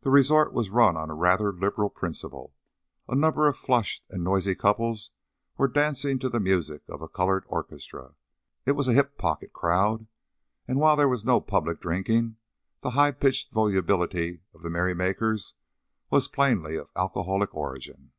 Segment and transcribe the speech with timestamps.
[0.00, 2.52] The resort was run on rather liberal principles;
[3.06, 5.10] a number of flushed and noisy couples
[5.58, 8.14] were dancing to the music of a colored orchestra.
[8.64, 10.06] It was a "hip pocket" crowd,
[10.66, 12.36] and while there was no public drinking,
[12.80, 15.52] the high pitched volubility of the merrymakers
[16.08, 18.12] was plainly of alcoholic origin.